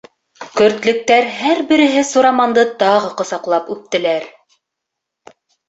[0.59, 4.29] Көртлөктәр һәр береһе Сураманды тағы ҡосаҡлап үптеләр.